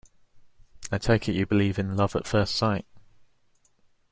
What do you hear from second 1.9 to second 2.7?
love at first